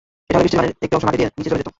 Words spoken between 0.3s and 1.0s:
হলে বৃষ্টির পানির একটি